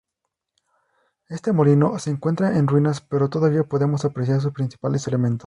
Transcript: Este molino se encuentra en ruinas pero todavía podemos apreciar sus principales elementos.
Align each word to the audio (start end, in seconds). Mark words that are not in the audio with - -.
Este 1.29 1.51
molino 1.51 1.99
se 1.99 2.09
encuentra 2.09 2.57
en 2.57 2.65
ruinas 2.65 3.01
pero 3.01 3.29
todavía 3.29 3.65
podemos 3.65 4.03
apreciar 4.03 4.41
sus 4.41 4.51
principales 4.51 5.05
elementos. 5.05 5.39